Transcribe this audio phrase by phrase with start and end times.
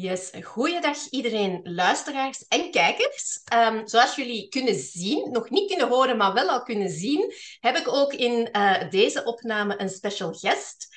[0.00, 3.40] Yes, goeiedag iedereen, luisteraars en kijkers.
[3.44, 7.76] Ehm, zoals jullie kunnen zien, nog niet kunnen horen, maar wel al kunnen zien, heb
[7.76, 10.88] ik ook in uh, deze opname een special guest.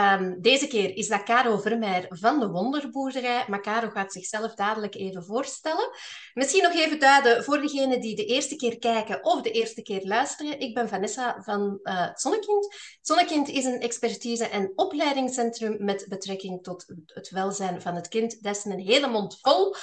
[0.00, 3.44] Um, deze keer is dat Caro Vermeer van de Wonderboerderij.
[3.46, 5.90] Maar Caro gaat zichzelf dadelijk even voorstellen.
[6.34, 10.00] Misschien nog even duiden voor degenen die de eerste keer kijken of de eerste keer
[10.02, 10.60] luisteren.
[10.60, 12.74] Ik ben Vanessa van uh, Zonnekind.
[13.00, 18.42] Zonnekind is een expertise- en opleidingscentrum met betrekking tot het welzijn van het kind.
[18.42, 19.74] Dat is een hele mond vol.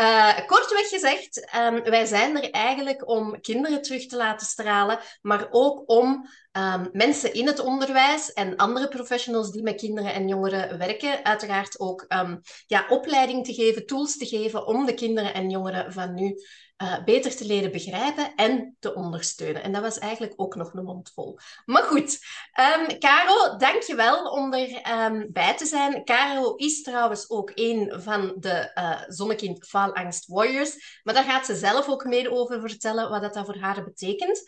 [0.00, 5.46] Uh, kortweg gezegd, um, wij zijn er eigenlijk om kinderen terug te laten stralen, maar
[5.50, 10.78] ook om um, mensen in het onderwijs en andere professionals die met kinderen en jongeren
[10.78, 15.50] werken, uiteraard ook um, ja, opleiding te geven, tools te geven om de kinderen en
[15.50, 16.36] jongeren van nu
[16.82, 19.62] uh, beter te leren begrijpen en te ondersteunen.
[19.62, 21.38] En dat was eigenlijk ook nog een mond vol.
[21.64, 22.18] Maar goed,
[22.78, 26.04] um, Caro, dankjewel om erbij bij te zijn.
[26.04, 31.00] Caro is trouwens ook een van de uh, Zonnekind Faalangst Warriors.
[31.02, 34.42] Maar daar gaat ze zelf ook meer over vertellen, wat dat voor haar betekent.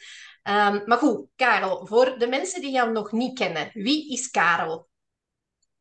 [0.48, 4.88] Um, maar goed, Karel, voor de mensen die jou nog niet kennen, wie is Karel?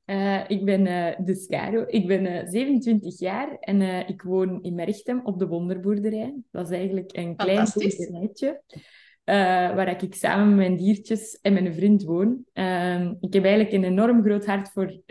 [0.05, 1.83] Uh, ik ben uh, dus Caro.
[1.87, 6.35] Ik ben uh, 27 jaar en ik woon in Merchtem op de Wonderboerderij.
[6.51, 8.61] Dat is eigenlijk een klein boerderijtje
[9.75, 12.45] waar ik samen met mijn diertjes en mijn vriend woon.
[12.53, 15.01] Ehm, ik heb eigenlijk een enorm groot hart voor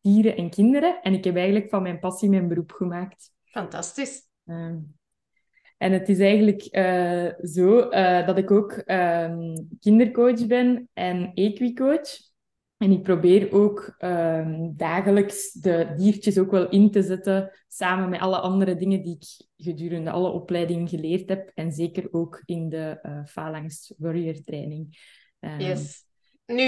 [0.00, 3.32] dieren en kinderen en ik heb eigenlijk van mijn passie mijn beroep gemaakt.
[3.44, 4.28] Fantastisch.
[5.84, 11.32] Ehm, en het is eigenlijk uh, zo uh, dat ik ook um, kindercoach ben en
[11.34, 12.32] equicoach.
[12.76, 18.20] En ik probeer ook um, dagelijks de diertjes ook wel in te zetten, samen met
[18.20, 21.50] alle andere dingen die ik gedurende alle opleidingen geleerd heb.
[21.54, 24.98] En zeker ook in de uh, Warrior training.
[25.40, 26.02] Um, yes.
[26.46, 26.62] Nu,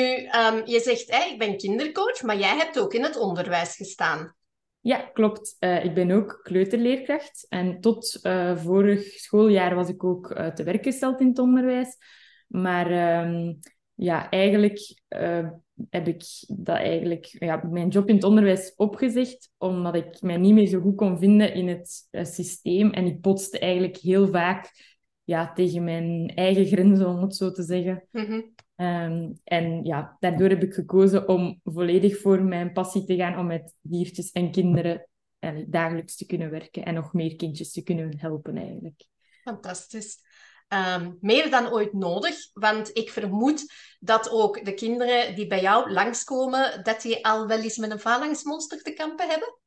[0.64, 4.34] je zegt, ik ben kindercoach, maar jij hebt ook in het onderwijs gestaan.
[4.87, 5.56] Ja, klopt.
[5.61, 7.47] Uh, ik ben ook kleuterleerkracht.
[7.48, 11.97] En tot uh, vorig schooljaar was ik ook uh, te werk gesteld in het onderwijs.
[12.47, 13.59] Maar um,
[13.94, 15.00] ja, eigenlijk
[15.91, 20.55] heb ik dat eigenlijk, ja, mijn job in het onderwijs opgezegd, omdat ik mij niet
[20.55, 22.91] meer zo goed kon vinden in het systeem.
[22.91, 24.71] En ik botste eigenlijk heel vaak
[25.25, 28.09] ja, tegen mijn eigen grenzen, om het zo te zeggen.
[28.12, 28.55] -hmm.
[28.76, 33.47] Um, en ja, daardoor heb ik gekozen om volledig voor mijn passie te gaan om
[33.47, 38.19] met diertjes en kinderen en dagelijks te kunnen werken en nog meer kindjes te kunnen
[38.19, 39.04] helpen eigenlijk.
[39.42, 40.25] Fantastisch.
[40.69, 45.93] Um, meer dan ooit nodig, want ik vermoed dat ook de kinderen die bij jou
[45.93, 49.58] langskomen, dat die al wel eens met een phalanxmonster te kampen hebben?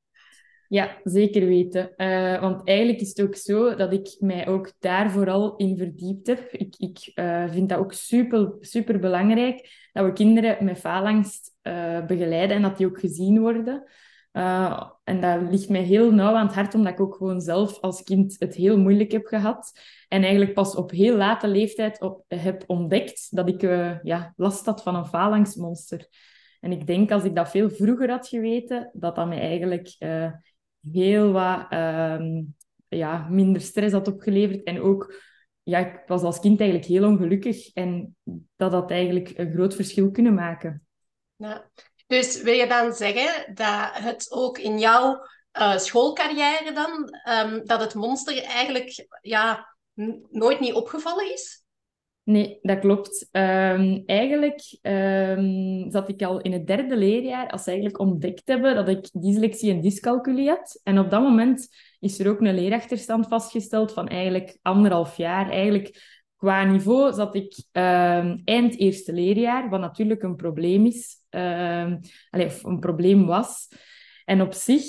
[0.69, 1.93] Ja, zeker weten.
[1.97, 6.27] Uh, want eigenlijk is het ook zo dat ik mij ook daar vooral in verdiept
[6.27, 6.51] heb.
[6.51, 12.05] Ik, ik uh, vind dat ook super, super belangrijk dat we kinderen met faalangst uh,
[12.05, 13.83] begeleiden en dat die ook gezien worden.
[15.03, 18.03] en dat ligt mij heel nauw aan het hart, omdat ik ook gewoon zelf als
[18.03, 19.71] kind het heel moeilijk heb gehad.
[20.07, 23.61] En eigenlijk pas op heel late leeftijd op, heb ontdekt dat ik
[24.03, 26.07] ja, last had van een faalangstmonster.
[26.59, 29.95] En ik denk als ik dat veel vroeger had geweten, dat dat mij eigenlijk
[30.91, 32.55] heel wat um,
[32.87, 34.63] ja, minder stress had opgeleverd.
[34.63, 35.13] En ook,
[35.63, 37.73] ja, ik was als kind eigenlijk heel ongelukkig.
[37.73, 38.15] En
[38.55, 40.85] dat had eigenlijk een groot verschil kunnen maken.
[41.35, 41.69] Ja.
[42.07, 45.25] Dus wil je dan zeggen dat het ook in jouw
[45.59, 49.75] uh, schoolcarrière dan, um, dat het monster eigenlijk ja,
[50.29, 51.63] nooit niet opgevallen is?
[52.29, 53.29] Nee, dat klopt.
[53.31, 58.75] Um, eigenlijk um, zat ik al in het derde leerjaar als ze eigenlijk ontdekt hebben
[58.75, 60.79] dat ik dyslexie en dyscalculie had.
[60.83, 61.67] En op dat moment
[61.99, 65.49] is er ook een leerachterstand vastgesteld van eigenlijk anderhalf jaar.
[65.49, 71.17] Eigenlijk qua niveau zat ik um, eind eerste leerjaar, wat natuurlijk een probleem is.
[71.29, 73.67] Allez, of een probleem was.
[74.25, 74.83] En op zich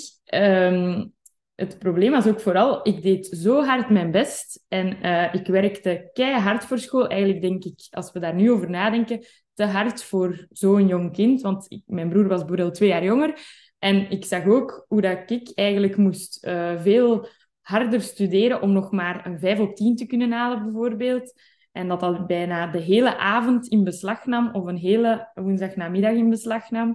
[1.60, 6.10] het probleem was ook vooral, ik deed zo hard mijn best en uh, ik werkte
[6.12, 7.08] keihard voor school.
[7.08, 11.40] Eigenlijk denk ik, als we daar nu over nadenken, te hard voor zo'n jong kind.
[11.40, 13.40] Want mijn broer was boerel twee jaar jonger.
[13.78, 17.28] En ik zag ook hoe dat ik eigenlijk moest uh, veel
[17.60, 21.32] harder studeren om nog maar een 5 op 10 te kunnen halen, bijvoorbeeld.
[21.72, 26.30] En dat dat bijna de hele avond in beslag nam, of een hele woensdagnamiddag in
[26.30, 26.94] beslag nam.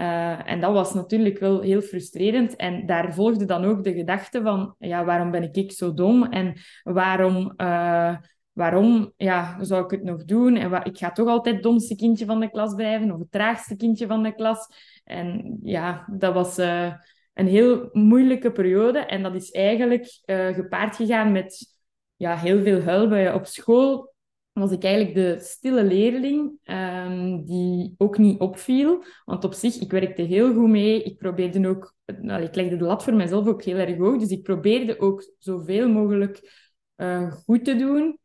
[0.00, 2.56] Uh, en dat was natuurlijk wel heel frustrerend.
[2.56, 6.24] En daar volgde dan ook de gedachte van, ja, waarom ben ik zo dom?
[6.24, 8.16] En waarom, uh,
[8.52, 10.56] waarom ja, zou ik het nog doen?
[10.56, 13.76] En ik ga toch altijd het domste kindje van de klas blijven, of het traagste
[13.76, 14.66] kindje van de klas.
[15.04, 16.92] En ja, dat was uh,
[17.34, 18.98] een heel moeilijke periode.
[18.98, 20.20] En dat is eigenlijk
[20.54, 21.74] gepaard gegaan met
[22.16, 24.14] ja, heel veel huilbuien op school.
[24.60, 29.04] Was ik eigenlijk de stille leerling um, die ook niet opviel.
[29.24, 31.02] Want op zich, ik werkte heel goed mee.
[31.02, 31.94] Ik probeerde ook...
[32.20, 34.18] Nou, ik legde de lat voor mezelf ook heel erg hoog.
[34.18, 38.18] Dus ik probeerde ook zoveel mogelijk uh, goed te doen.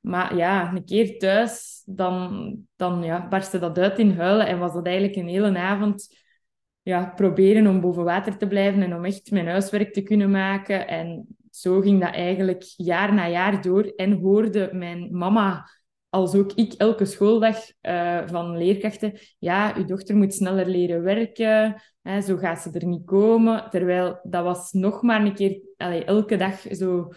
[0.00, 4.46] Maar ja, een keer thuis, dan, dan ja, barstte dat uit in huilen.
[4.46, 6.16] En was dat eigenlijk een hele avond
[6.82, 10.88] ja, proberen om boven water te blijven en om echt mijn huiswerk te kunnen maken.
[10.88, 13.84] En zo ging dat eigenlijk jaar na jaar door.
[13.84, 15.68] En hoorde mijn mama,
[16.08, 19.12] als ook ik, elke schooldag uh, van leerkrachten...
[19.38, 21.82] Ja, uw dochter moet sneller leren werken.
[22.02, 23.70] Hè, zo gaat ze er niet komen.
[23.70, 25.60] Terwijl dat was nog maar een keer...
[26.04, 27.12] Elke dag zo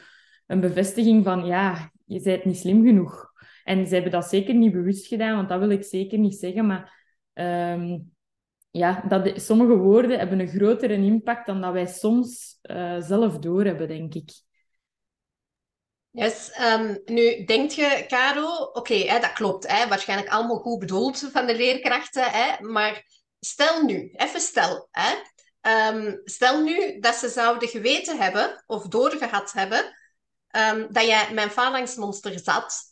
[0.47, 1.45] een bevestiging van...
[1.45, 3.31] Ja, je bent niet slim genoeg.
[3.63, 6.65] En ze hebben dat zeker niet bewust gedaan, want dat wil ik zeker niet zeggen.
[6.65, 6.95] Maar...
[7.33, 8.15] Um,
[8.77, 13.87] ja, dat sommige woorden hebben een grotere impact dan dat wij soms uh, zelf doorhebben,
[13.87, 14.31] denk ik.
[16.11, 16.51] Yes.
[16.61, 19.67] Um, nu, denk je, Caro, oké, dat klopt.
[19.67, 22.23] Hè, waarschijnlijk allemaal goed bedoeld van de leerkrachten.
[22.23, 23.05] Hè, maar
[23.39, 24.87] stel nu, even stel.
[24.91, 25.13] Hè,
[25.89, 29.97] um, stel nu dat ze zouden geweten hebben, of doorgehad hebben,
[30.51, 32.86] um, dat jij mijn phalanxmonster zat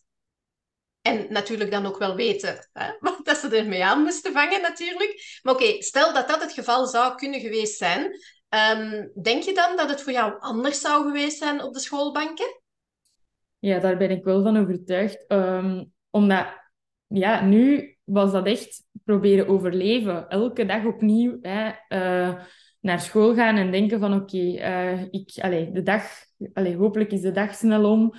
[1.06, 2.92] en natuurlijk dan ook wel weten hè,
[3.24, 5.40] dat ze ermee aan moesten vangen, natuurlijk.
[5.44, 8.04] Maar oké, stel dat dat het geval zou kunnen geweest zijn.
[8.50, 12.62] Um, denk je dan dat het voor jou anders zou geweest zijn op de schoolbanken?
[13.60, 15.26] Ja, daar ben ik wel van overtuigd.
[15.28, 16.48] Um, omdat,
[17.08, 20.30] ja, nu was dat echt proberen overleven.
[20.30, 22.42] Elke dag opnieuw hè, uh,
[22.80, 25.34] naar school gaan en denken van oké, uh, ik,
[25.74, 26.04] de dag,
[26.54, 28.14] allee, hopelijk is de dag snel om.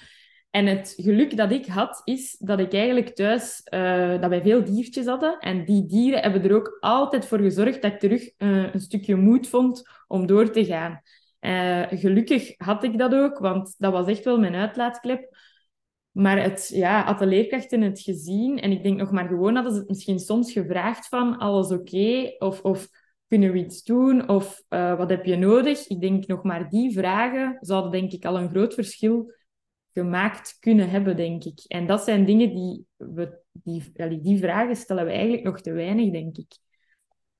[0.57, 4.65] En het geluk dat ik had, is dat ik eigenlijk thuis, uh, dat wij veel
[4.65, 5.39] diertjes hadden.
[5.39, 9.17] En die dieren hebben er ook altijd voor gezorgd dat ik terug uh, een stukje
[9.17, 11.01] moed vond om door te gaan.
[11.41, 15.37] Uh, gelukkig had ik dat ook, want dat was echt wel mijn uitlaatklep.
[16.11, 18.61] Maar het, ja, had de leerkrachten het gezien.
[18.61, 22.35] En ik denk nog maar gewoon hadden ze het misschien soms gevraagd van alles oké?
[22.39, 22.89] Of, of
[23.29, 24.29] kunnen we iets doen?
[24.29, 25.87] Of wat heb je nodig?
[25.87, 29.35] Ik denk nog maar die vragen zouden denk ik al een groot verschil
[29.97, 31.65] gemaakt kunnen hebben, denk ik.
[31.67, 36.13] En dat zijn dingen die we, die, die vragen stellen we eigenlijk nog te weinig,
[36.13, 36.57] denk ik.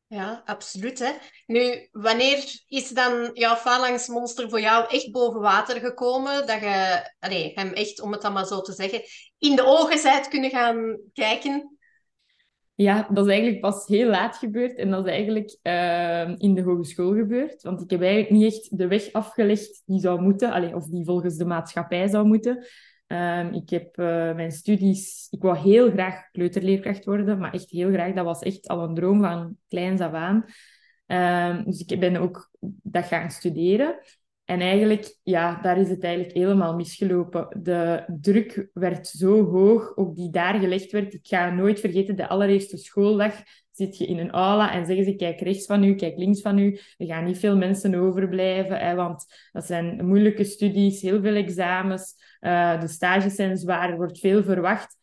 [0.07, 0.99] Ja, absoluut.
[0.99, 1.11] Hè.
[1.47, 6.47] Nu, wanneer is dan jouw phalanxmonster voor jou echt boven water gekomen?
[6.47, 9.03] Dat je hem echt, om het dan maar zo te zeggen,
[9.39, 11.76] in de ogen zijt kunnen gaan kijken?
[12.77, 14.75] Ja, dat is eigenlijk pas heel laat gebeurd.
[14.75, 17.63] En dat is eigenlijk uh, in de hogeschool gebeurd.
[17.63, 20.53] Want ik heb eigenlijk niet echt de weg afgelegd die zou moeten.
[20.53, 22.67] Allee, of die volgens de maatschappij zou moeten.
[23.07, 25.27] Um, ik heb uh, mijn studies...
[25.31, 27.39] Ik wou heel graag kleuterleerkracht worden.
[27.39, 28.15] Maar echt heel graag.
[28.15, 30.45] Dat was echt al een droom van kleins af aan.
[31.07, 32.51] Um, dus ik ben ook
[32.83, 33.99] dat gaan studeren.
[34.47, 37.61] En eigenlijk, ja, daar is het eigenlijk helemaal misgelopen.
[37.63, 41.15] De druk werd zo hoog, ook die daar gelegd werd.
[41.15, 45.17] Ik ga nooit vergeten, de allereerste schooldag zit je in een aula en zeggen ze,
[45.17, 46.79] kijk rechts van u, kijk links van u.
[46.97, 52.15] Er gaan niet veel mensen overblijven, hè, want dat zijn moeilijke studies, heel veel examens.
[52.41, 54.97] Uh, de stages zijn zwaar, er wordt veel verwacht.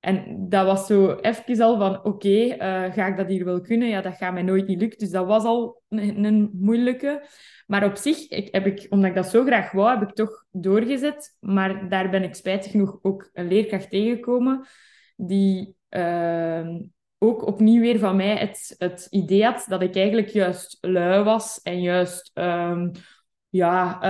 [0.00, 2.56] En dat was zo even al van, oké, uh,
[2.92, 3.88] ga ik dat hier wel kunnen?
[3.88, 4.98] Ja, dat gaat mij nooit niet lukken.
[4.98, 7.26] Dus dat was al een, moeilijke.
[7.66, 10.44] Maar op zich, ik, heb ik, omdat ik dat zo graag wou, heb ik toch
[10.50, 11.36] doorgezet.
[11.40, 14.66] Maar daar ben ik spijtig genoeg ook een leerkracht tegengekomen
[15.16, 16.68] die uh,
[17.18, 21.60] ook opnieuw weer van mij het, het idee had dat ik eigenlijk juist lui was
[21.62, 22.90] en juist um,
[23.50, 24.00] ja,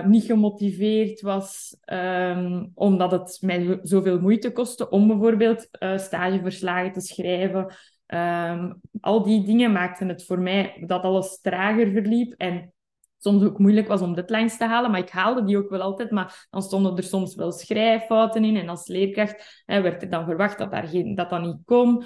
[0.00, 6.92] uh, niet gemotiveerd was, um, omdat het mij zoveel moeite kostte om bijvoorbeeld uh, stageverslagen
[6.92, 7.74] te schrijven.
[8.06, 12.72] Um, al die dingen maakten het voor mij dat alles trager verliep en
[13.18, 16.10] soms ook moeilijk was om deadlines te halen, maar ik haalde die ook wel altijd.
[16.10, 20.24] Maar dan stonden er soms wel schrijffouten in en als leerkracht hè, werd er dan
[20.24, 22.04] verwacht dat, daar geen, dat dat niet kon.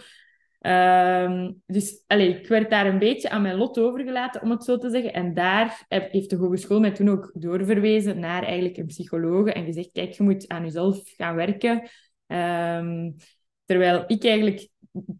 [0.67, 4.79] Um, dus allez, ik werd daar een beetje aan mijn lot overgelaten, om het zo
[4.79, 5.13] te zeggen.
[5.13, 9.91] En daar heeft de hogeschool mij toen ook doorverwezen naar eigenlijk een psycholoog en gezegd,
[9.93, 11.89] kijk, je moet aan jezelf gaan werken.
[12.27, 13.17] Um,
[13.65, 14.69] terwijl ik eigenlijk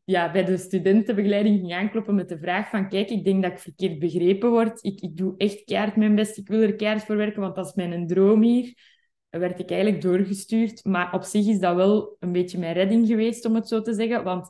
[0.05, 3.59] ja, bij de studentenbegeleiding ging aankloppen met de vraag van, kijk, ik denk dat ik
[3.59, 4.85] verkeerd begrepen word.
[4.85, 7.67] Ik, ik doe echt keihard mijn best, ik wil er keihard voor werken, want dat
[7.67, 8.75] is mijn droom hier.
[9.31, 10.85] Werd ik eigenlijk doorgestuurd.
[10.85, 13.95] Maar op zich is dat wel een beetje mijn redding geweest, om het zo te
[13.95, 14.25] zeggen.
[14.25, 14.49] Want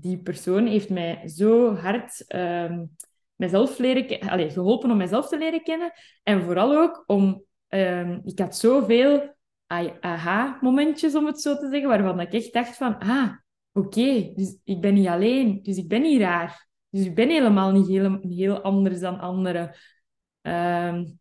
[0.00, 2.96] die persoon heeft mij zo hard um,
[3.34, 5.92] mezelf leren Allee, geholpen om mezelf te leren kennen.
[6.22, 7.42] En vooral ook om...
[7.68, 9.36] Um, ik had zoveel
[10.00, 12.98] aha-momentjes, om het zo te zeggen, waarvan ik echt dacht van...
[12.98, 13.32] Ah,
[13.72, 15.62] oké, dus ik ben niet alleen.
[15.62, 16.68] Dus ik ben niet raar.
[16.90, 19.74] Dus ik ben helemaal niet heel, heel anders dan anderen.
[20.42, 21.18] Um,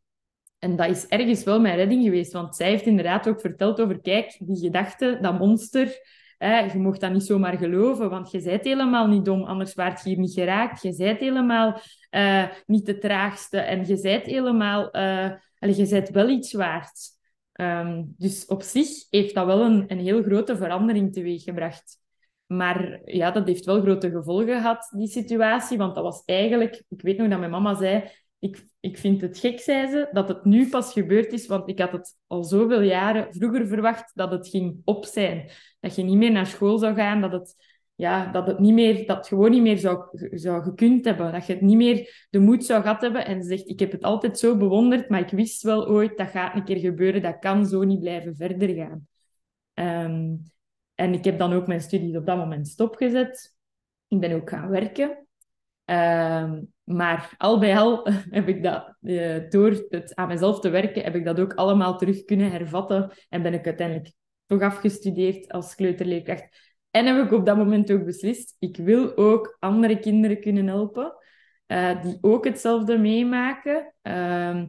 [0.59, 2.31] en dat is ergens wel mijn redding geweest.
[2.31, 4.01] Want zij heeft inderdaad ook verteld over...
[4.01, 5.99] Kijk, die gedachte, dat monster
[6.39, 10.09] Je mocht dat niet zomaar geloven, want je bent helemaal niet dom, anders waard je
[10.09, 10.81] hier niet geraakt.
[10.81, 11.79] Je bent helemaal
[12.11, 14.95] uh, niet de traagste en je bent helemaal...
[14.95, 17.15] Uh, je bent wel iets waard.
[17.53, 21.97] Um, dus op zich heeft dat wel een, een heel grote verandering teweeggebracht.
[22.45, 25.77] Maar ja, dat heeft wel grote gevolgen gehad, die situatie.
[25.77, 26.83] Want dat was eigenlijk...
[26.89, 28.03] Ik weet nog dat mijn mama zei...
[28.39, 31.47] Ik, ik vind het gek, zei ze, dat het nu pas gebeurd is.
[31.47, 35.49] Want ik had het al zoveel jaren vroeger verwacht dat het ging op zijn.
[35.79, 37.21] Dat je niet meer naar school zou gaan.
[37.21, 37.55] Dat het,
[37.95, 41.31] ja, dat het, niet meer, dat gewoon niet meer zou, zou gekund hebben.
[41.31, 43.25] Dat je het niet meer de moed zou gehad hebben.
[43.25, 45.09] En ze zegt, ik heb het altijd zo bewonderd.
[45.09, 47.21] Maar ik wist wel ooit, dat gaat een keer gebeuren.
[47.21, 49.07] Dat kan zo niet blijven verder gaan.
[49.73, 50.43] Um,
[50.95, 53.55] en ik heb dan ook mijn studies op dat moment stopgezet.
[54.07, 55.26] Ik ben ook gaan werken.
[55.89, 56.51] Uh,
[56.83, 61.15] maar al bij al heb ik dat, uh, door het aan mezelf te werken, heb
[61.15, 63.11] ik dat ook allemaal terug kunnen hervatten.
[63.29, 64.11] En ben ik uiteindelijk
[64.45, 66.75] toch afgestudeerd als kleuterleerkracht.
[66.91, 71.15] En heb ik op dat moment ook beslist, ik wil ook andere kinderen kunnen helpen.
[71.67, 73.93] Uh, die ook hetzelfde meemaken.
[74.03, 74.63] Uh,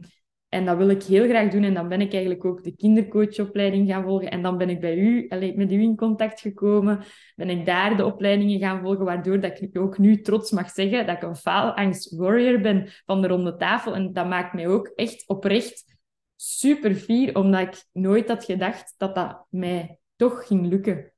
[0.49, 1.63] en dat wil ik heel graag doen.
[1.63, 4.31] En dan ben ik eigenlijk ook de kindercoachopleiding gaan volgen.
[4.31, 7.03] En dan ben ik bij u, met u in contact gekomen.
[7.35, 11.05] Ben ik daar de opleidingen gaan volgen, waardoor dat ik ook nu trots mag zeggen
[11.05, 13.95] dat ik een faalangst warrior ben van de ronde tafel.
[13.95, 15.97] En dat maakt mij ook echt oprecht
[16.35, 21.13] super fier, omdat ik nooit had gedacht dat dat mij toch ging lukken.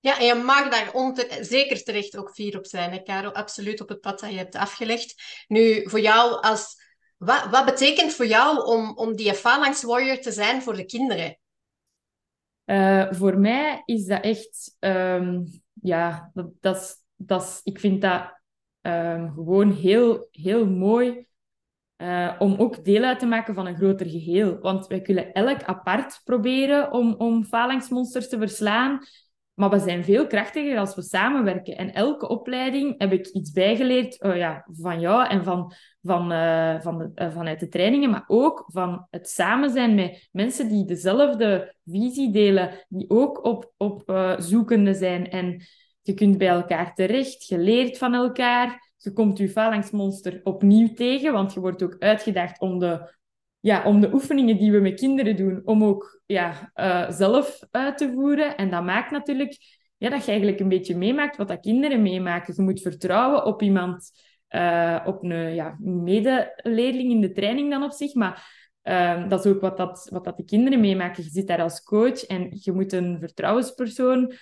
[0.00, 3.32] Ja, en je mag daar zeker terecht ook fier op zijn, hè.
[3.32, 5.44] Absoluut op het pad dat je hebt afgelegd.
[5.48, 6.77] Nu, voor jou als
[7.18, 11.38] wat, wat betekent voor jou om, om die phalanx warrior te zijn voor de kinderen?
[12.64, 18.40] Uh, voor mij is dat echt, um, ja, dat, dat, ik vind dat
[18.80, 21.26] um, gewoon heel, heel mooi
[21.96, 24.58] uh, om ook deel uit te maken van een groter geheel.
[24.58, 29.00] Want wij kunnen elk apart proberen om, om phalanxmonsters te verslaan.
[29.58, 31.76] Maar we zijn veel krachtiger als we samenwerken.
[31.76, 35.72] En elke opleiding heb ik iets bijgeleerd oh ja, van jou en van,
[36.02, 40.28] van, uh, van de, uh, vanuit de trainingen, maar ook van het samen zijn met
[40.32, 45.30] mensen die dezelfde visie delen, die ook op, op uh, zoekende zijn.
[45.30, 45.62] En
[46.02, 51.32] je kunt bij elkaar terecht, je leert van elkaar, je komt je phalanxmonster opnieuw tegen,
[51.32, 53.17] want je wordt ook uitgedaagd om de
[53.60, 57.98] ja, om de oefeningen die we met kinderen doen, om ook ja, uh, zelf uit
[57.98, 58.56] te voeren.
[58.56, 59.56] En dat maakt natuurlijk
[59.96, 62.54] ja, dat je eigenlijk een beetje meemaakt wat dat kinderen meemaken.
[62.56, 64.10] Je moet vertrouwen op iemand,
[64.50, 68.14] uh, op een ja, medeleerling in de training dan op zich.
[68.14, 71.22] Maar uh, dat is ook wat, dat, wat dat de kinderen meemaken.
[71.22, 74.32] Je zit daar als coach en je moet een vertrouwenspersoon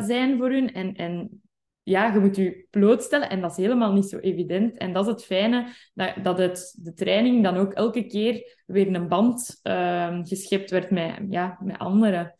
[0.00, 0.72] zijn voor hun.
[0.72, 1.42] En, en
[1.90, 4.76] ja, je moet je blootstellen en dat is helemaal niet zo evident.
[4.76, 8.94] En dat is het fijne, dat, dat het, de training dan ook elke keer weer
[8.94, 12.34] een band uh, geschept werd met, ja, met anderen.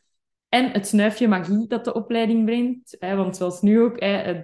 [0.49, 2.97] En het snuifje magie dat de opleiding brengt.
[2.99, 4.43] Hè, want zoals nu ook, hè,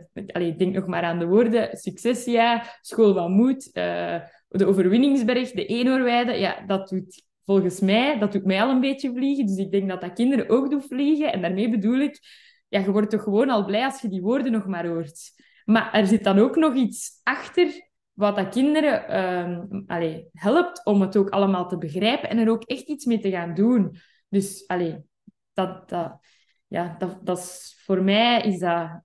[0.57, 4.17] denk nog maar aan de woorden, succesjaar, school van moed, uh,
[4.49, 6.33] de overwinningsberg, de eenhoorweide.
[6.33, 9.47] Ja, dat doet volgens mij, dat doet mij al een beetje vliegen.
[9.47, 11.33] Dus ik denk dat dat kinderen ook doet vliegen.
[11.33, 12.19] En daarmee bedoel ik,
[12.69, 15.33] ja, je wordt toch gewoon al blij als je die woorden nog maar hoort.
[15.65, 21.17] Maar er zit dan ook nog iets achter wat dat kinderen allee, helpt om het
[21.17, 23.97] ook allemaal te begrijpen en er ook echt iets mee te gaan doen.
[24.29, 25.05] Dus allee,
[25.53, 26.19] dat, dat,
[26.67, 29.05] ja, dat, dat is, voor mij is dat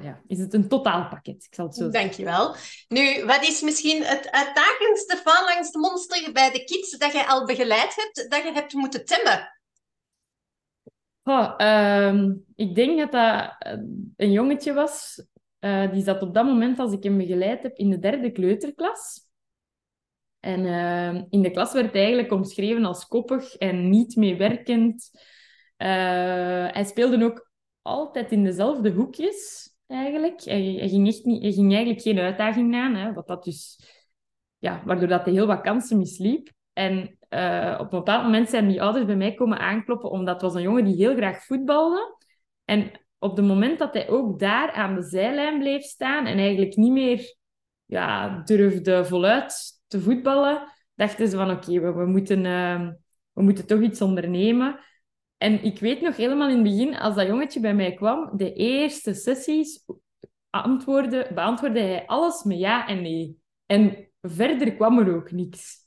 [0.00, 1.44] ja, is het een totaalpakket.
[1.44, 2.54] Ik zal het zo Dankjewel.
[2.88, 7.94] Nu, wat is misschien het uitdagendste phalanx monster bij de kids dat je al begeleid
[7.96, 9.61] hebt, dat je hebt moeten temmen?
[11.24, 11.54] Oh,
[12.54, 13.72] ik denk dat dat eh,
[14.16, 15.26] een jongetje was.
[15.60, 19.30] Uh, die zat op dat moment, als ik hem begeleid heb, in de derde kleuterklas.
[20.40, 25.10] En uh, in de klas werd hij eigenlijk omschreven als koppig en niet meewerkend.
[25.78, 25.88] Uh,
[26.72, 27.50] hij speelde ook
[27.82, 30.44] altijd in dezelfde hoekjes, eigenlijk.
[30.44, 33.80] Hij, hij, ging, echt niet, hij ging eigenlijk geen uitdaging aan, hè, wat dat dus,
[34.58, 36.50] ja, waardoor dat hij heel wat kansen misliep.
[36.72, 40.42] En uh, op een bepaald moment zijn die ouders bij mij komen aankloppen, omdat het
[40.42, 42.16] was een jongen die heel graag voetbalde.
[42.64, 46.76] En op het moment dat hij ook daar aan de zijlijn bleef staan en eigenlijk
[46.76, 47.36] niet meer
[47.84, 50.62] ja, durfde voluit te voetballen,
[50.94, 52.88] dachten ze van oké, we, moeten, uh,
[53.32, 54.78] we moeten toch iets ondernemen.
[55.36, 58.52] En ik weet nog helemaal in het begin, als dat jongetje bij mij kwam, de
[58.52, 59.84] eerste sessies
[60.50, 63.36] antwoordde, beantwoordde hij alles met ja en nee.
[63.66, 65.81] En verder kwam er ook niks.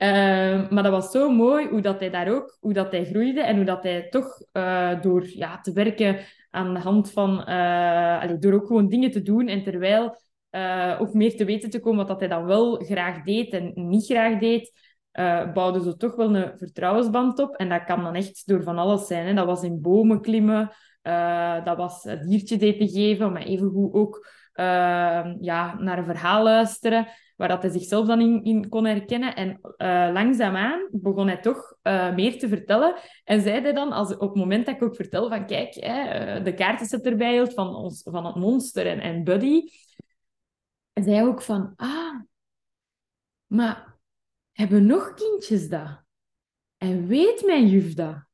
[0.00, 3.40] Ehm, maar dat was zo mooi hoe dat hij daar ook, hoe dat hij groeide
[3.40, 6.18] en hoe dat hij toch uh, door ja, te werken
[6.50, 11.14] aan de hand van, uh, door ook gewoon dingen te doen en terwijl uh, ook
[11.14, 14.38] meer te weten te komen wat dat hij dan wel graag deed en niet graag
[14.38, 14.72] deed,
[15.54, 17.56] bouwden ze toch wel een vertrouwensband op.
[17.56, 19.26] En dat kan dan echt door van alles zijn.
[19.26, 19.34] Hè.
[19.34, 20.72] Dat was in bomen klimmen,
[21.64, 24.28] dat was diertjes eten geven, maar evengoed ook
[25.40, 29.36] ja, naar een verhaal luisteren, waar dat hij zichzelf dan in, kon herkennen.
[29.36, 31.76] En uh, langzaamaan begon hij toch
[32.14, 32.94] meer te vertellen.
[33.24, 36.42] En zei hij dan, als, op het moment dat ik ook vertel van, kijk, hè,
[36.42, 39.62] de kaarten zit erbij hield van, ons, van het monster en, en Buddy,
[40.92, 42.20] zei ook van, ah,
[43.46, 43.98] maar
[44.52, 46.02] hebben nog kindjes dat?
[46.76, 48.28] En weet mijn juf dat?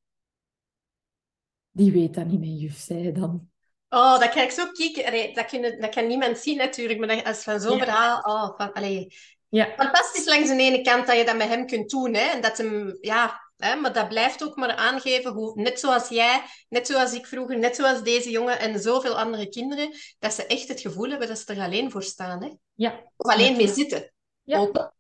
[1.71, 3.51] Die weet dat niet, mijn juf, zei dan.
[3.89, 5.35] Oh, dat kan ik zo kijken.
[5.35, 8.21] dat, kan, dat kan niemand zien natuurlijk, maar dat, als van zo'n verhaal...
[8.21, 9.11] Oh, van.
[9.49, 9.73] Ja.
[9.77, 12.15] Fantastisch langs de ene kant dat je dat met hem kunt doen.
[12.15, 12.31] Hè?
[12.31, 16.43] En dat hem, ja, hè, maar dat blijft ook maar aangeven hoe, net zoals jij,
[16.69, 20.69] net zoals ik vroeger, net zoals deze jongen en zoveel andere kinderen, dat ze echt
[20.69, 22.43] het gevoel hebben dat ze er alleen voor staan.
[22.43, 22.51] Hè?
[22.75, 23.03] Ja.
[23.17, 24.13] Of alleen mee zitten.
[24.43, 24.59] Ja.
[24.59, 24.95] Ook.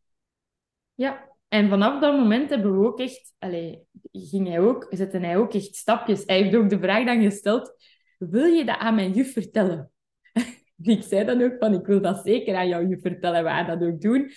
[0.94, 3.76] Ja, en vanaf dat moment hebben we ook echt, allez,
[4.12, 6.22] ging hij ook, zette hij ook echt stapjes.
[6.26, 7.74] Hij heeft ook de vraag dan gesteld:
[8.18, 9.90] Wil je dat aan mijn juf vertellen?
[10.82, 13.88] ik zei dan ook van: Ik wil dat zeker aan jouw juf vertellen, we dat
[13.88, 14.30] ook doen.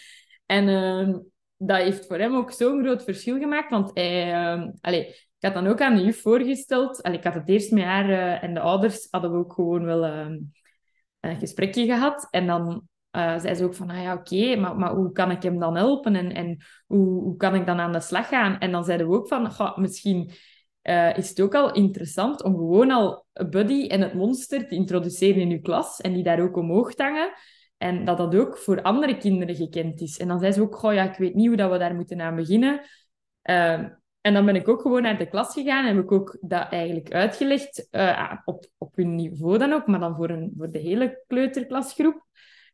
[0.46, 1.18] En uh,
[1.58, 4.34] dat heeft voor hem ook zo'n groot verschil gemaakt, want hij,
[4.82, 7.02] allez, ik had dan ook aan de juf voorgesteld.
[7.02, 9.84] Allee, ik had het eerst met haar uh, en de ouders hadden we ook gewoon
[9.84, 10.38] wel ehm,
[11.20, 12.28] een gesprekje gehad.
[12.32, 15.44] En dan uh, zei ze ook van, ah ja, oké, maar, maar hoe kan ik
[15.44, 16.16] hem dan helpen?
[16.16, 16.58] En, en
[16.88, 18.60] hoe, hoe kan ik dan aan de slag gaan?
[18.60, 20.32] En dan zeiden we ook van, misschien
[20.90, 25.42] uh, is het ook al interessant om gewoon al Buddy en het monster te introduceren
[25.42, 27.32] in uw klas en die daar ook omhoog te hangen.
[27.78, 30.18] En dat dat ook voor andere kinderen gekend is.
[30.18, 32.22] En dan zei ze ook, goh, ja, ik weet niet hoe dat we daar moeten
[32.22, 32.82] aan beginnen.
[33.44, 33.84] Uh,
[34.22, 36.68] en dan ben ik ook gewoon naar de klas gegaan en heb ik ook dat
[36.70, 40.80] eigenlijk uitgelegd, uh, op, op hun niveau dan ook, maar dan voor, een, voor de
[40.80, 42.26] hele kleuterklasgroep.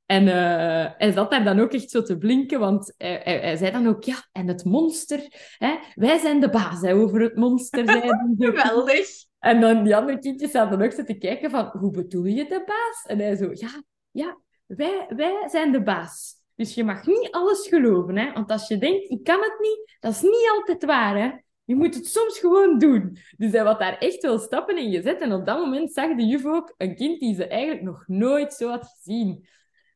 [0.06, 3.56] En uh, hij zat daar dan ook echt zo te blinken, want hij, hij, hij
[3.56, 5.20] zei dan ook, ja, en het monster,
[5.58, 7.90] hè, wij zijn de baas hè, over het monster.
[8.38, 9.08] Geweldig.
[9.40, 13.04] En dan die andere kindjes zaten ook te kijken van, hoe bedoel je de baas?
[13.06, 16.34] En hij zo, ja, ja wij, wij zijn de baas.
[16.56, 18.34] Dus je mag niet alles geloven, hè?
[18.34, 21.18] want als je denkt, ik kan het niet, dat is niet altijd waar.
[21.18, 21.32] Hè?
[21.64, 23.18] Je moet het soms gewoon doen.
[23.38, 25.22] Dus hij had daar echt wel stappen in gezet.
[25.22, 28.54] En op dat moment zag de juf ook een kind die ze eigenlijk nog nooit
[28.54, 29.48] zo had gezien.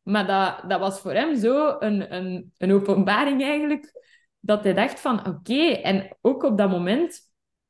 [0.09, 3.91] Maar dat, dat was voor hem zo een, een, een openbaring eigenlijk,
[4.39, 5.61] dat hij dacht van oké.
[5.71, 7.19] En ook op dat moment,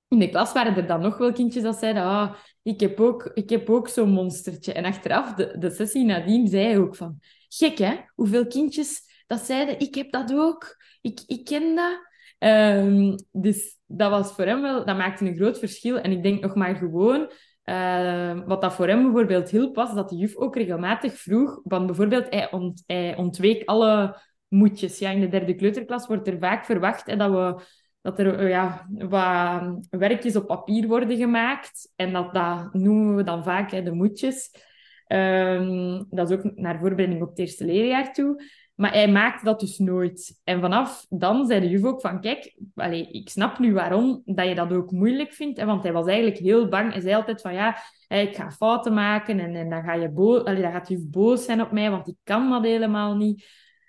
[0.08, 3.32] in de klas waren er dan nog wel kindjes dat zeiden, ah, ik heb ook,
[3.34, 4.73] ik heb ook zo'n monstertje.
[4.73, 9.39] En achteraf, de, de sessie nadien, zei hij ook van, gek hè, hoeveel kindjes dat
[9.39, 12.08] zeiden, ik heb dat ook, ik, ik ken dat.
[12.39, 15.99] Um, dus dat was voor hem wel, dat maakte een groot verschil.
[15.99, 17.32] En ik denk nog maar gewoon
[17.69, 21.86] uh, wat dat voor hem bijvoorbeeld hielp, was dat de juf ook regelmatig vroeg, want
[21.86, 22.84] bijvoorbeeld hij, ont,
[23.15, 24.99] ontweek alle moedjes.
[24.99, 27.63] Ja, in de derde kleuterklas wordt er vaak verwacht hè, dat, we,
[28.01, 31.93] dat er uh, ja, wat werkjes op papier worden gemaakt.
[31.95, 34.51] En dat, dat noemen we dan vaak hè, de moedjes.
[35.08, 38.43] Um, dat is ook naar voorbereiding op het eerste leerjaar toe.
[38.80, 40.39] Maar hij maakte dat dus nooit.
[40.44, 44.48] En vanaf dan zei de juf ook van, kijk, allez, ik snap nu waarom dat
[44.48, 45.60] je dat ook moeilijk vindt.
[45.60, 46.92] Hè, want hij was eigenlijk heel bang.
[46.92, 50.44] Hij zei altijd van, ja, ik ga fouten maken en, en dan, ga je boos,
[50.44, 53.46] allez, dan gaat de juf boos zijn op mij, want ik kan dat helemaal niet.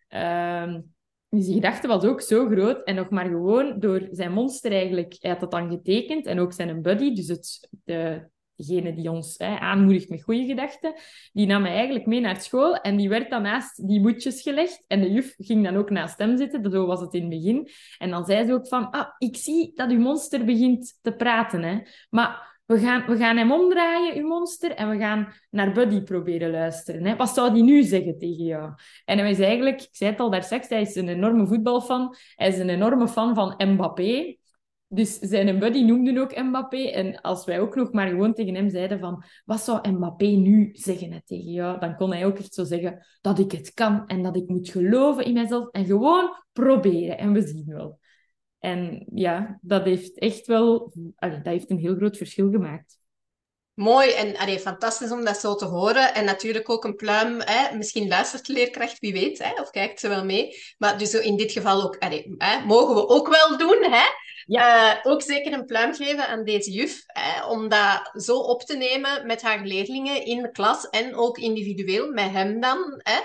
[0.08, 0.92] Um,
[1.28, 2.84] dus die gedachte was ook zo groot.
[2.84, 6.26] En nog maar gewoon door zijn monster eigenlijk, hij had dat dan getekend.
[6.26, 8.28] En ook zijn buddy, dus het, de,
[8.66, 10.94] degene die ons hè, aanmoedigt met goede gedachten,
[11.32, 14.84] die nam eigenlijk mee naar school en die werd dan naast die moedjes gelegd.
[14.86, 17.68] En de juf ging dan ook naast hem zitten, zo was het in het begin.
[17.98, 21.62] En dan zei ze ook van, ah, ik zie dat uw monster begint te praten,
[21.62, 21.78] hè.
[22.10, 26.50] Maar we gaan, we gaan hem omdraaien, uw monster, en we gaan naar Buddy proberen
[26.50, 27.06] luisteren.
[27.06, 27.16] Hè.
[27.16, 28.72] Wat zou die nu zeggen tegen jou?
[29.04, 32.14] En hij is eigenlijk, ik zei het al daar straks, hij is een enorme voetbalfan.
[32.34, 34.36] Hij is een enorme fan van Mbappé.
[34.92, 36.88] Dus zijn buddy noemde ook Mbappé.
[36.88, 39.24] En als wij ook nog maar gewoon tegen hem zeiden van...
[39.44, 41.80] Wat zou Mbappé nu zeggen tegen jou?
[41.80, 44.06] Dan kon hij ook echt zo zeggen dat ik het kan.
[44.06, 45.70] En dat ik moet geloven in mezelf.
[45.70, 47.18] En gewoon proberen.
[47.18, 47.98] En we zien wel.
[48.58, 50.92] En ja, dat heeft echt wel...
[51.16, 52.99] Dat heeft een heel groot verschil gemaakt.
[53.74, 56.14] Mooi en allee, fantastisch om dat zo te horen.
[56.14, 57.40] En natuurlijk ook een pluim.
[57.40, 57.76] Hè?
[57.76, 59.38] Misschien luistert de leerkracht, wie weet.
[59.38, 59.60] Hè?
[59.60, 60.56] Of kijkt ze wel mee.
[60.78, 62.64] Maar dus in dit geval ook, allee, hè?
[62.64, 63.84] mogen we ook wel doen.
[63.90, 64.04] Hè?
[64.50, 64.94] Ja.
[64.94, 68.76] Uh, ook zeker een pluim geven aan deze juf, hè, om dat zo op te
[68.76, 73.00] nemen met haar leerlingen in de klas en ook individueel met hem dan.
[73.02, 73.18] Hè,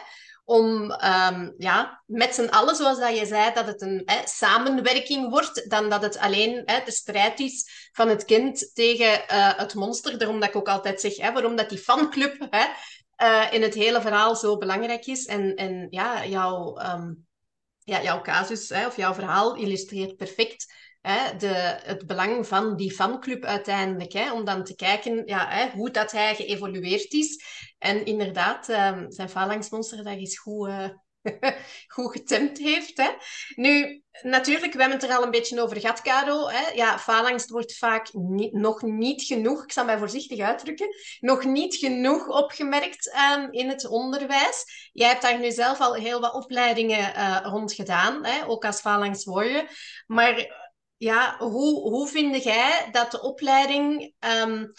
[0.45, 5.29] om um, ja, met z'n allen, zoals dat je zei, dat het een hè, samenwerking
[5.29, 9.73] wordt, dan dat het alleen hè, de strijd is van het kind tegen uh, het
[9.73, 10.17] monster.
[10.17, 12.65] Daarom dat ik ook altijd zeg, hè, waarom dat die fanclub hè,
[13.27, 15.25] uh, in het hele verhaal zo belangrijk is.
[15.25, 16.79] En, en ja, jouw...
[16.79, 17.25] Um,
[17.87, 20.73] ja, jouw casus hè, of jouw verhaal illustreert perfect
[21.05, 24.13] hè, de, het belang van die fanclub uiteindelijk.
[24.13, 27.43] Hè, om dan te kijken ja, hè, hoe dat hij geëvolueerd is.
[27.77, 30.87] En inderdaad, um, zijn phalanxmonster is goed, uh,
[31.95, 32.97] goed getemd heeft.
[32.97, 33.09] Hè.
[33.55, 36.01] Nu, natuurlijk, we hebben het er al een beetje over gehad.
[36.73, 38.09] Ja, phalanx wordt vaak
[38.51, 40.87] nog niet genoeg, ik zal mij voorzichtig uitdrukken,
[41.19, 44.89] nog niet genoeg opgemerkt um, in het onderwijs.
[44.91, 48.81] Jij hebt daar nu zelf al heel wat opleidingen uh, rond gedaan, hè, ook als
[48.81, 49.69] warrior.
[50.07, 50.63] Maar
[50.97, 54.71] ja, hoe, hoe vind jij dat de opleiding um,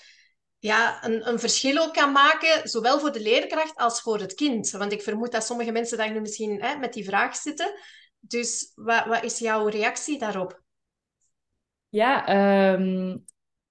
[0.59, 4.71] ja, een, een verschil ook kan maken, zowel voor de leerkracht als voor het kind?
[4.71, 7.75] Want ik vermoed dat sommige mensen daar nu misschien hè, met die vraag zitten.
[8.19, 10.61] Dus wat, wat is jouw reactie daarop?
[11.89, 12.29] Ja,
[12.73, 13.25] um,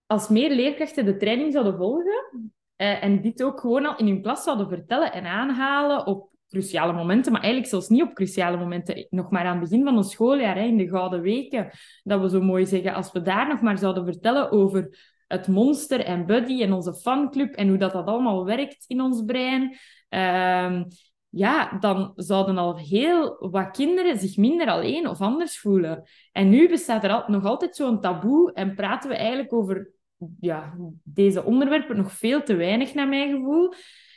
[0.06, 4.22] als meer leerkrachten de training zouden volgen uh, en dit ook gewoon al in hun
[4.22, 9.08] klas zouden vertellen en aanhalen op cruciale momenten, maar eigenlijk zelfs niet op cruciale momenten.
[9.10, 11.70] Nog maar aan het begin van een schooljaar, hè, in de gouden weken,
[12.04, 16.00] dat we zo mooi zeggen, als we daar nog maar zouden vertellen over het monster
[16.00, 19.78] en Buddy en onze fanclub en hoe dat, dat allemaal werkt in ons brein,
[20.10, 20.84] uh,
[21.30, 26.04] ja, dan zouden al heel wat kinderen zich minder alleen of anders voelen.
[26.32, 29.92] En nu bestaat er al, nog altijd zo'n taboe en praten we eigenlijk over
[30.40, 33.74] ja, deze onderwerpen nog veel te weinig, naar mijn gevoel.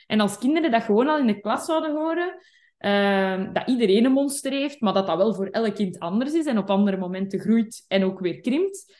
[0.08, 2.38] En als kinderen dat gewoon al in de klas zouden horen,
[2.78, 6.46] uh, dat iedereen een monster heeft, maar dat dat wel voor elk kind anders is
[6.46, 8.94] en op andere momenten groeit en ook weer krimpt,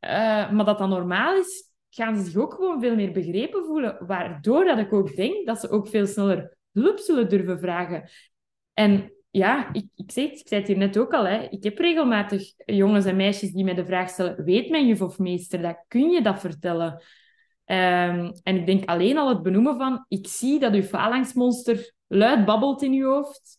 [0.00, 0.10] uh,
[0.50, 4.06] maar dat dat normaal is, gaan ze zich ook gewoon veel meer begrepen voelen.
[4.06, 8.08] Waardoor dat ik ook denk dat ze ook veel sneller hulp zullen durven vragen.
[8.72, 11.78] En ja, ik, ik, zeg, ik zei het hier net ook al, hè, ik heb
[11.78, 15.84] regelmatig jongens en meisjes die mij de vraag stellen, weet mijn juf of meester dat?
[15.88, 17.02] Kun je dat vertellen?
[17.66, 22.44] Um, en ik denk alleen al het benoemen van, ik zie dat uw phalanxmonster luid
[22.44, 23.58] babbelt in uw hoofd.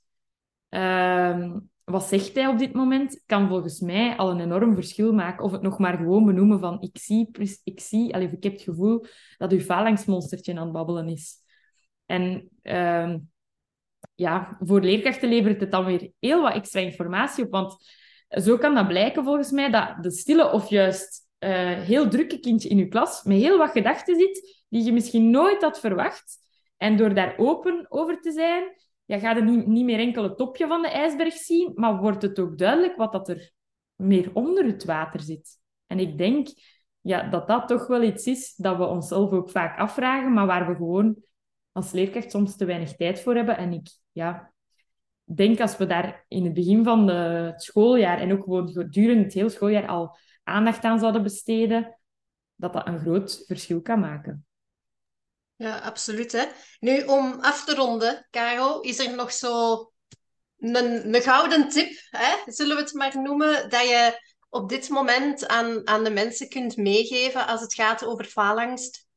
[0.69, 3.23] Um, wat zegt hij op dit moment?
[3.25, 5.43] Kan volgens mij al een enorm verschil maken.
[5.45, 7.29] Of het nog maar gewoon benoemen van, ik zie,
[7.63, 9.05] ik zie, allez, ik heb het gevoel
[9.37, 11.35] dat uw phalanxmonstertje aan het babbelen is.
[12.05, 13.29] En um,
[14.15, 17.51] ja, voor leerkrachten levert het dan weer heel wat extra informatie op.
[17.51, 17.75] Want
[18.29, 22.69] zo kan dat blijken volgens mij dat de stille of juist uh, heel drukke kindje
[22.69, 26.37] in je klas met heel wat gedachten zit die je misschien nooit had verwacht.
[26.77, 28.63] En door daar open over te zijn,
[29.05, 32.21] ja, ga je niet, niet meer enkel het topje van de ijsberg zien, maar wordt
[32.21, 33.51] het ook duidelijk wat dat er
[33.95, 35.59] meer onder het water zit.
[35.87, 36.47] En ik denk
[37.01, 40.67] ja, dat dat toch wel iets is dat we onszelf ook vaak afvragen, maar waar
[40.67, 41.15] we gewoon
[41.71, 43.57] als leerkracht soms te weinig tijd voor hebben.
[43.57, 44.53] En ik ja,
[45.23, 49.33] denk als we daar in het begin van het schooljaar en ook gewoon gedurende het
[49.33, 51.97] hele schooljaar al aandacht aan zouden besteden,
[52.55, 54.45] dat dat een groot verschil kan maken.
[55.55, 56.31] Ja, absoluut.
[56.31, 56.45] Hè?
[56.79, 59.91] Nu, om af te ronden, Caro, is er nog zo
[60.57, 62.51] een, een gouden tip, hè?
[62.51, 66.77] zullen we het maar noemen, dat je op dit moment aan, aan de mensen kunt
[66.77, 69.07] meegeven als het gaat over faalangst?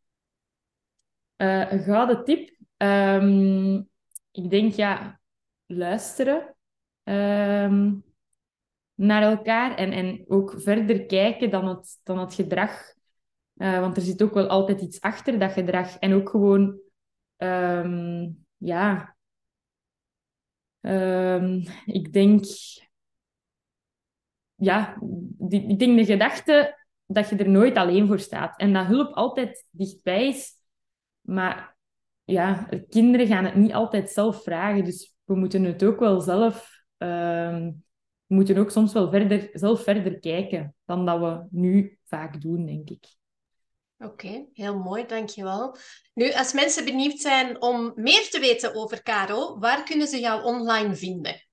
[1.36, 2.58] Uh, een gouden tip?
[2.76, 3.90] Um,
[4.30, 5.20] ik denk, ja,
[5.66, 6.56] luisteren.
[7.04, 8.04] Um,
[9.00, 12.94] naar elkaar en, en ook verder kijken dan het, dan het gedrag.
[13.56, 15.98] Uh, want er zit ook wel altijd iets achter dat gedrag.
[15.98, 16.80] En ook gewoon,
[17.36, 19.16] um, ja,
[20.80, 22.44] um, ik denk,
[24.54, 24.96] ja,
[25.38, 28.58] die, ik denk de gedachte dat je er nooit alleen voor staat.
[28.58, 30.52] En dat hulp altijd dichtbij is.
[31.20, 31.76] Maar
[32.24, 34.84] ja, kinderen gaan het niet altijd zelf vragen.
[34.84, 37.84] Dus we moeten het ook wel zelf um,
[38.30, 42.66] we moeten ook soms wel verder, zelf verder kijken dan dat we nu vaak doen,
[42.66, 43.04] denk ik.
[43.98, 45.76] Oké, heel mooi, dankjewel.
[46.14, 50.44] Nu, als mensen benieuwd zijn om meer te weten over Caro, waar kunnen ze jou
[50.44, 51.48] online vinden?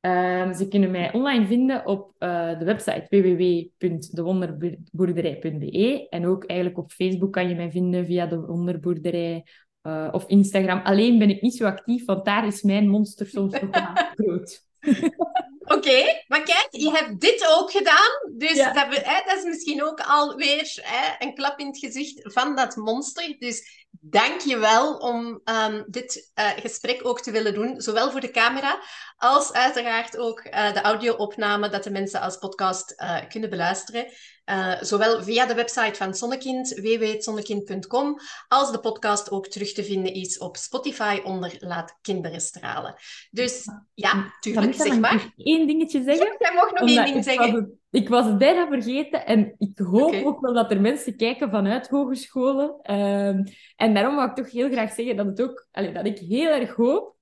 [0.00, 6.92] Um, ze kunnen mij online vinden op uh, de website www.dewonderboerderij.be en ook eigenlijk op
[6.92, 9.46] Facebook kan je mij vinden via de Wonderboerderij
[9.82, 10.78] uh, of Instagram.
[10.78, 13.70] Alleen ben ik niet zo actief, want daar is mijn monster soms nog
[14.16, 14.68] groot.
[15.76, 18.32] Oké, maar kijk, je hebt dit ook gedaan.
[18.32, 22.56] Dus dat, hè, dat, is misschien ook alweer hè, een klap in het gezicht van
[22.56, 23.36] dat monster.
[23.38, 27.80] Dus dank je wel om um, dit uh, gesprek ook te willen doen.
[27.80, 28.82] Zowel voor de camera
[29.16, 34.06] als uiteraard ook uh, de audio-opname dat de mensen als podcast uh, kunnen beluisteren.
[34.50, 38.16] Uh, zowel via de website van Zonnekind, www.zonnekind.com,
[38.48, 42.94] als de podcast ook terug te vinden is op Spotify onder Laat Kinderen Stralen.
[43.30, 45.32] Dus ja, tuurlijk, zeg maar.
[45.36, 46.36] één dingetje zeggen?
[46.38, 47.52] jij mag nog één ding zeggen.
[47.52, 50.22] Was het, ik was het bijna vergeten en ik hoop okay.
[50.22, 52.94] ook wel dat er mensen kijken vanuit hogescholen.
[52.94, 53.44] Um,
[53.76, 56.50] en daarom wil ik toch heel graag zeggen dat, het ook, allee, dat ik heel
[56.50, 57.18] erg hoop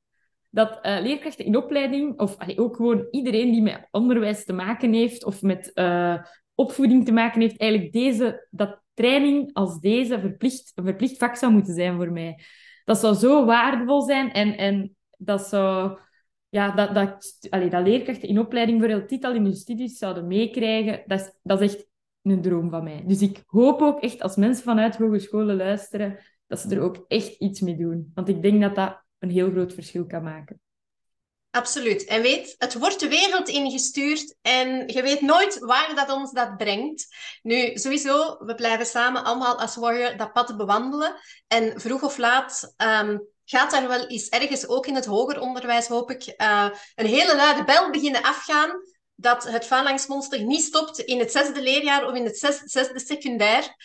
[0.51, 4.93] dat uh, leerkrachten in opleiding, of allee, ook gewoon iedereen die met onderwijs te maken
[4.93, 6.23] heeft, of met uh,
[6.59, 11.53] opvoeding te maken heeft, eigenlijk deze, dat training als deze verplicht, een verplicht vak zou
[11.53, 12.41] moeten zijn voor mij.
[12.85, 15.99] Dat zou zo waardevol zijn en, en dat zou...
[16.49, 20.27] Ja, dat, dat, allee, dat leerkrachten in opleiding voor heel titel in hun studies zouden
[20.27, 21.87] meekrijgen, dat is, dat is echt
[22.23, 23.05] een droom van mij.
[23.07, 27.35] Dus ik hoop ook echt, als mensen vanuit hogescholen luisteren, dat ze er ook echt
[27.39, 28.11] iets mee doen.
[28.15, 30.61] Want ik denk dat dat een heel groot verschil kan maken.
[31.51, 32.05] Absoluut.
[32.05, 36.57] En weet, het wordt de wereld ingestuurd en je weet nooit waar dat ons dat
[36.57, 37.07] brengt.
[37.43, 41.15] Nu, sowieso, we blijven samen allemaal als warrior dat pad bewandelen.
[41.47, 45.87] En vroeg of laat um, gaat er wel eens ergens, ook in het hoger onderwijs
[45.87, 48.71] hoop ik, uh, een hele luide bel beginnen afgaan
[49.15, 53.77] dat het phalanxmonster niet stopt in het zesde leerjaar of in het zesde secundair.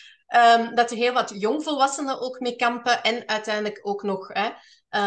[0.57, 4.49] Um, dat er heel wat jongvolwassenen ook mee kampen en uiteindelijk ook nog hè,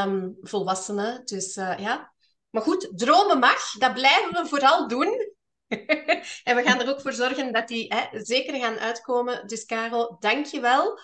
[0.03, 1.25] um, volwassenen.
[1.25, 2.15] Dus uh, ja.
[2.57, 5.35] Maar goed, dromen mag, dat blijven we vooral doen.
[6.49, 9.47] en we gaan er ook voor zorgen dat die hè, zeker gaan uitkomen.
[9.47, 11.01] Dus Karel, dank je wel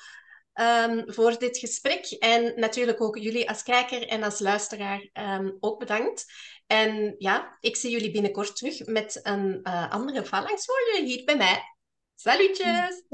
[0.55, 2.07] um, voor dit gesprek.
[2.07, 6.25] En natuurlijk ook jullie als kijker en als luisteraar um, ook bedankt.
[6.67, 10.67] En ja, ik zie jullie binnenkort terug met een uh, andere phalanx
[11.05, 11.63] hier bij mij.
[12.15, 13.05] Salutjes!